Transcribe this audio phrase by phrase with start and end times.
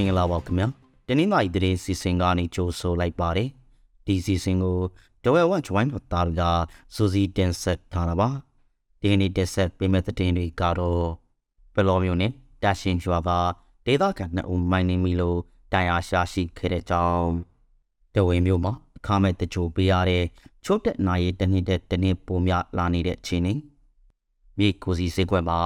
[0.00, 0.68] ္ဂလာပါခင်ဗျာ
[1.06, 3.48] တနင်္လာရီသတင်းစီစဉ်ကနေကြိုဆိုလိုက်ပါတယ်
[4.06, 4.78] ဒီစီစဉ်ကို
[5.24, 6.40] ဒဝဲဝမ်ဂျွိုင်းတို့တာက
[6.94, 8.28] စူစီတင်ဆက်ထားတာပါ
[9.00, 11.06] ဒီနေ့တက်ဆက်ပေးမဲ့သတင်းတွေကတော့
[11.74, 12.32] ဘယ်လိုမျိုးနဲ့
[12.62, 13.30] တရှင်ရွာက
[13.86, 15.38] ဒေသခံနှစ်ဦးမိုင်းနေပြီလို့
[15.72, 17.28] တိုင်အားရှာရှိခဲ့တဲ့ကြောင်း
[18.14, 20.24] ဒဝဲမျိုးမှာအခမဲ့တချို့ပေးရတဲ့
[20.64, 23.54] ချိုးတက်နာရီတနေ့တက်တနေ့ပုံများလာနေတဲ့ချိန်နေ
[24.58, 25.60] မြေကိုစီစေကွက်မှာ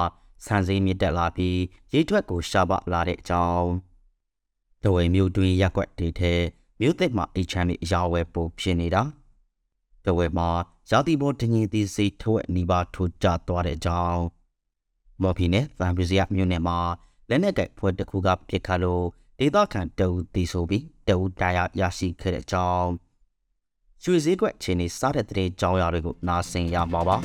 [0.45, 1.58] ဆန်စည်းမြင့်တက်လာပြီး
[1.92, 3.66] ရေထွက်ကိုရှာပလာတဲ့အကြောင်း
[4.86, 6.32] တဝဲမျိုးတွင်ရက်ွက်တွေထဲ
[6.80, 9.02] မြို့သစ်မှာအိချမ်းပြီးအရာဝဲပို့ဖြစ်နေတာ
[10.04, 10.48] တဝဲမှာ
[10.90, 14.22] ရာသီပေါ်တင်ကြီးသီးစိတ်ထိုးအနီးပါထိုးကျသွားတဲ့အကြောင်း
[15.22, 16.78] မော်ဖီနဲ့ဗန်ပူစီယာမြို့နယ်မှာ
[17.28, 19.05] လက်နက်ကဖွဲ့တစ်ခုကပြစ်ခတ်လို့
[19.38, 22.91] ဒေသခံတအူတီဆိုပြီးတအူတရားရရှိခဲ့တဲ့အကြောင်း
[24.02, 27.16] ရွှေစည်းကွက်ချင်းနေစားတဲ့တဲ့ကြောင်းရာတွေကိုနားဆင်ရပါပါ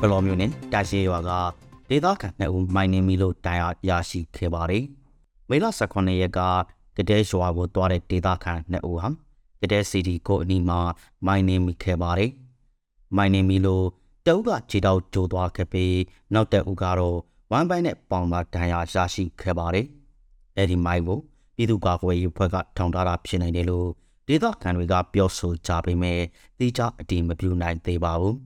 [0.00, 4.84] ဘလော်မျိုးနဲ့တာရှေရွာက ဒေသခံနှစ်ဦးမိုင်းနေမီလို့တရားရရှိခဲ့ပါတယ်
[5.48, 6.40] မေလ18ရက်က
[6.96, 9.08] ကတဲ့ရွာကိုသွားတဲ့ဒေသခံနှစ်ဦးဟာ
[9.60, 10.80] ကတဲ့စီတီကိုအနီးမှာ
[11.26, 12.30] မိုင်းနေမိခဲ့ပါတယ်
[13.16, 13.86] မိုင်းနေမီလို့
[14.26, 15.96] တအုပ်ကခြေတောက်ကျိုးသွားခဲ့ပြီး
[16.34, 17.18] နောက်တအုပ်ကတော့
[17.50, 19.86] ဝမ်းပိုင်းနဲ့ပေါင်ပါဒဏ်ရာရရှိခဲ့ပါတယ်
[20.56, 21.18] အဲ့ဒီမိုင်းကို
[21.56, 23.88] ပြည်သူ့ကာကွယ်ရေးဖွဲ့ကထောင်ထားတာဖြစ်နိုင်တယ်လို့
[24.28, 26.20] ဒေသခံတွေကပြောဆိုကြပေမဲ့
[26.58, 28.36] တိကျအတိမပြုနိုင်သေးပါဘူး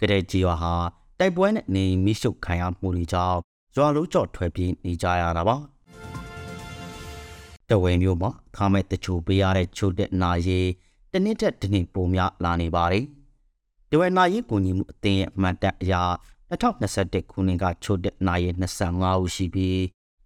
[0.00, 0.74] ကတဲ့ကြီးရွာဟာ
[1.22, 3.38] တိုက်ပွဲနဲ့နေမိရှုပ်ခံရမှုတွေကြောင့်
[3.76, 5.56] ရွာလုံးကြော့ထွက်ပြေးနေကြရတာပါ
[7.68, 10.60] တဝဲမျိုးမှာခါမဲ့တချို့ပေးရတဲ့ချို့တဲ့နာရီ
[11.12, 13.04] တနစ်တက်တနစ်ပုံများလာနေပါတယ်
[13.90, 16.02] တဝဲနာရီကိုညီမှုအသင်းရဲ့အမှတ်တအရာ
[16.50, 18.48] 2021ခုနှစ်ကချို့တဲ့နာရီ
[18.86, 19.76] 25ဦးရှိပြီး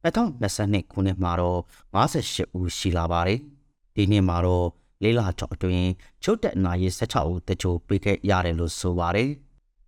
[0.05, 1.61] 2022ခုနှစ်မှာတော့
[1.95, 3.41] 58ဦးရှိလာပါတယ်
[3.95, 4.67] ဒီနှစ်မှာတော့
[5.03, 5.89] လေးလာချောက်အတွင်း
[6.23, 9.31] ချို့တဲ့နာရီ16ဦးတချို့ပေးခဲ့ရတယ်လို့ဆိုပါတယ်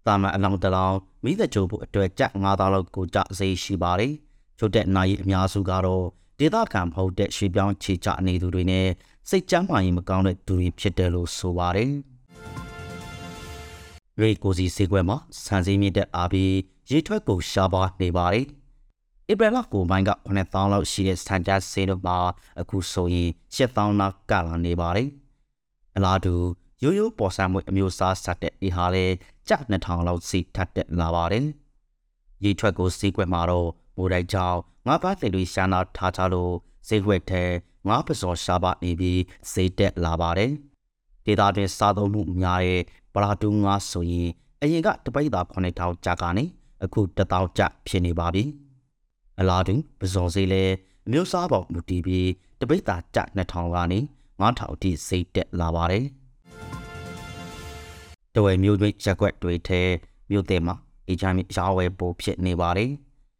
[0.08, 4.12] တာမန်အလောင်းတလောင်းမိသက်ကြိုးဖို့အတွက်ကြက်9000လောက်ကိုကြစေရှိပါတယ်
[4.58, 6.04] ချို့တဲ့နိုင်အများစုကတော့
[6.38, 8.86] ဒေသခံမဟုတ်တဲ့ရွှေပြောင်းခြေချနေသူတွေနဲ့
[9.28, 11.92] စိတ်ကြမ်းမာရင်မကောင်းတဲ့သူတွေဖြစ်တယ်လို့ဆိုပါတယ်
[14.20, 16.54] ရေကိုစီစေကွဲမှာစံစည်းမြင့်တဲ့အားပြီး
[16.90, 18.46] ရေထွက်ကိုရှားပါနေပါတယ်
[19.30, 22.18] ဧပြီလကိုပိုင်းက9000လောက်ရှိတဲ့စတန်ဒတ်ဆေးတို့မှာ
[22.60, 25.08] အခုဆိုရင်7000လောက်ကလာနေပါတယ်
[25.96, 26.34] အလားတူ
[26.82, 29.06] ရိုးရိုးပေါ်ဆံမွေအမျိုးအစားစတဲ့ဒီဟာလေ
[29.48, 31.46] ကျ2000လောက်စီထပ်တက်လာပါတယ်။
[32.44, 36.52] ရေထွက်ကိုစီးကွက်မှာတော့မိုးတိုက်ကြောင့်ငါးပါးတွေတွေရှာနာထားကြလို့
[36.88, 37.42] ဈေးကွက်ထဲ
[37.88, 39.20] ငါးပစော်ရှားပါနေပြီး
[39.52, 40.50] ဈေးတက်လာပါတယ်။
[41.24, 42.82] ဒေတာတွင်စားသုံးမှုများတဲ့
[43.14, 44.30] ပလာတူငါးဆိုရင်
[44.62, 46.44] အရင်ကတပိတ်သာ9000ကျပ်ကနေ
[46.84, 48.44] အခု1000ကျပ်ဖြစ်နေပါပြီ။
[49.40, 50.72] အလားတူပစော်ဈေးလည်း
[51.06, 52.28] အမျိုးစားပေါမူတည်ပြီး
[52.60, 53.98] တပိတ်သာကျပ်2000ကနေ
[54.40, 56.06] 9000အထိဈေးတက်လာပါတယ်။
[58.38, 59.82] တဝဲမျိုးတွေရက်ွက်တွေထဲ
[60.30, 60.74] မြို့တဲ့မှာ
[61.08, 62.90] အေချမ်းမြေရာဝဲပိုဖြစ်နေပါတယ်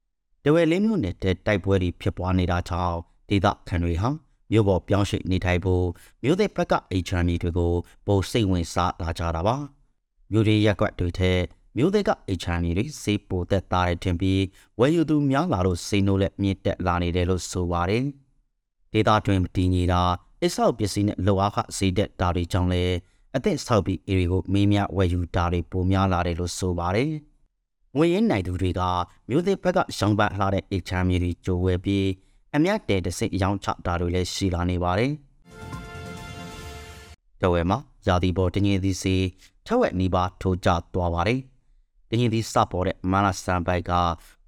[0.44, 2.96] ။တဝဲလေးမျိုးနဲ့တိုက်ပွဲတွေဖြစ်ပွားနေတာကြောင့်
[3.28, 4.10] ဒေသခံတွေဟာ
[4.52, 5.86] မြို့ပေါ်ပြောင်းရွှေ့နေထိုင်ဖို့
[6.22, 7.72] မြို့တဲ့ဘက်ကအေချမ်းမြေတွေကို
[8.06, 9.56] ပိုစိတ်ဝင်စားလာကြတာပါ။
[10.32, 11.32] မြို့တွေရက်ွက်တွေထဲ
[11.76, 14.42] မြို့တဲ့ကအေချမ်းမြေတွေစေးပိုသက်သားတဲ့ထင်ပြီး
[14.78, 18.04] ဝယ်ယူသူများလာလို့စိတ်နိုးလက်မြင့်တက်လာနေတယ်လို့ဆိုပါတယ်။
[18.92, 20.02] ဒေသတွင်တည်ငြိတာ
[20.42, 22.94] အဆောက်ပစ္စည်းနဲ့လောအားခဈေးတက်တာတွေကြောင့်လည်း
[23.36, 27.10] အသက်ဆောက်ပြီးအေတွေကိုမင်းများဝယ်ယူတာတွေပိုများလာတယ်လို့ဆိုပါတယ်။
[27.96, 28.82] ငွေရင်းနိုင်သူတွေက
[29.28, 32.04] မြို့သစ်ဘက်ကရှောင်းပတ်လှတဲ့အိတ်ချမ်းမြေတွေကြိုဝယ်ပြီး
[32.54, 35.12] အမြတ်တဲတစိတ်ရောင်းချတာတွေလည်းရှိလာနေပါတယ်။
[37.42, 39.16] တဝဲမှာရာသီပေါ်တင်းရင်သီးစီ
[39.66, 41.40] ထက်ဝက်နီးပါးထိုးကျသွားပါတယ်။
[42.08, 43.92] တင်းရင်သီးစပေါ်တဲ့မလာစံပိုက်က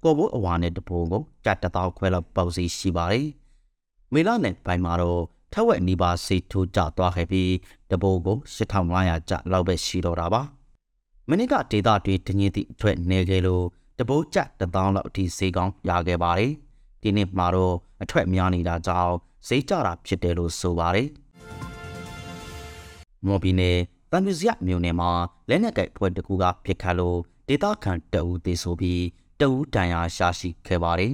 [0.03, 3.27] ကိုဘိုးအဝါနဲ့တပုံကိုကြက်တသောခွဲလောက်ပေါစီရှိပါတယ်။
[4.13, 5.21] မေလနဲ့ပိုင်းမှာတော့
[5.53, 7.51] ထက်ဝက်နီးပါးစိတ်ထိုးကျသွားခဲ့ပြီး
[7.91, 10.41] တဘိုးကို8500ကျလောက်ပဲရှိတော့တာပါ
[11.29, 13.65] မနစ်ကဒေတာတွေတညင်းသည့်အတွက်နေခဲ့လို့
[13.99, 16.51] တဘိုးကျ1000လောက်အထိဈေးကောင်းရခဲ့ပါတယ်
[17.01, 19.13] ဒီနေ့မှာတော့အထွက်များနေတာကြောင့်
[19.47, 21.07] ဈေးကျတာဖြစ်တယ်လို့ဆိုပါတယ်
[23.25, 23.77] မော်ဘီနယ်
[24.11, 25.11] တန်မြစရမြို့နယ်မှာ
[25.49, 29.03] လက်နက်ကဲဖွဲ့တကူကပြစ်ခတ်လို့ဒေတာခံတအူးသေးဆိုပြီး
[29.39, 31.13] တအူးတန်ရာရှာရှိခဲ့ပါတယ်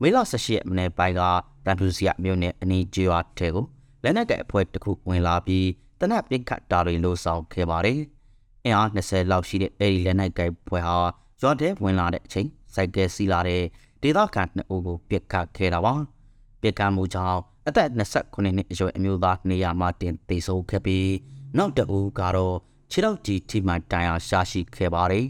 [0.00, 1.22] မေလ18ရက်မနေ့ပိုင်းက
[1.64, 3.64] တန်ဖြူစီယမြို့နယ်အနီးကျွာထဲကို
[4.02, 5.66] လက်နက်ကအဖွဲ့တစ်ခုဝင်လာပြီး
[6.00, 7.98] တနက်ပစ်ခတ်တာတွေလှုပ်ဆောင်ခဲ့ပါတယ်။
[8.64, 10.96] အင်အား20လောက်ရှိတဲ့အဲဒီလက်နက်ကအဖွဲ့ဟာ
[11.42, 13.62] ရွာထဲဝင်လာတဲ့အချိန်စိုက်ကယ်စီးလာတဲ့
[14.02, 15.94] ဒေသခံနှစ်ဦးကိုပစ်ခတ်ခဲ့တာပါ။
[16.60, 21.10] ပစ်ခတ်မှုကြောင့်အသက်29နှစ်အရွယ်အမျိုးသားနေရာမှာတင်သေဆုံးခဲ့ပြီး
[21.56, 22.56] နောက်တဦးကတော့
[22.90, 25.26] ခြေထောက်ကြီးထိမှန်တန်ရာရှာရှိခဲ့ပါတယ်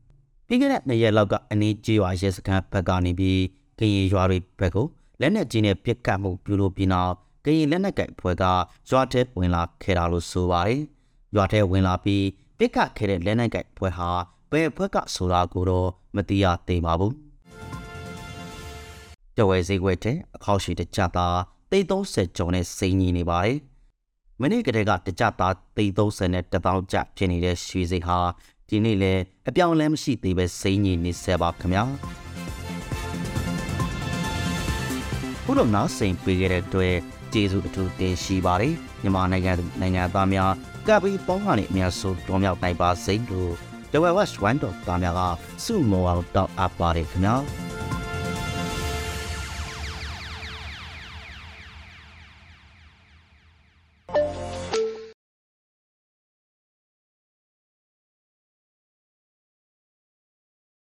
[0.46, 3.40] ။ပြီးခဲ့တဲ့နှစ်ရက်လောက်ကအနီးကျေးရွာရဲစခန်းဘက်ကနေပြီး
[3.78, 4.86] ကရင်ရွာတွေဘက်ကို
[5.20, 7.12] လက်နက်ကြီးနဲ့ပစ်ခတ်မှုပြုလုပ်ပြီးနောက်
[7.44, 8.44] ကရင်လက်နက်ကအဖွဲ့က
[8.90, 10.80] ရွာထဲဝင်လာခဲ့တာလို့ဆိုပါတယ်။
[11.34, 12.24] ရွာထဲဝင်လာပြီး
[12.58, 14.10] ပစ်ခတ်ခဲ့တဲ့လက်နက်ကအဖွဲ့ဟာ
[14.50, 17.14] ဘယ်အဖွဲ့ကဆိုတာကိုတော့မသိရသေးပါဘူး။
[19.36, 21.38] တဝဲဈေးကွက်တဲ့အခောက်ရှိတစ်ကြသား
[21.70, 23.58] သိန်း30ကျော်နဲ့စိန်ညီနေပါတယ်
[24.40, 28.18] မနေ့ကတည်းကတစ်ကြသားသိန်း30နဲ့1000ကျဖြစ်နေတဲ့ရွှေဈေးဟာ
[28.68, 31.84] ဒီနေ့လည်းအပြောင်းအလဲမရှိသေးပဲစိန်ညီနေဆဲပါခင်ဗျာ
[35.50, 36.96] ခုလိုနောက်စိန်ပေးခဲ့တဲ့အတွက်
[37.32, 40.52] ကျေးဇူးအထူးတင်ရှိပါတယ်မြန်မာနိုင်ငံသူနိုင်ငံသားများ
[40.86, 43.52] ကပ်ပြီးပေါင်းဟာနေအများဆုံးတော်မြောက်နိုင်ပါစေလို့
[43.92, 45.20] The West One တော့သားများက
[45.64, 47.67] စုမောအောင်တောက်အပ်ပါတယ်ခင်ဗျာ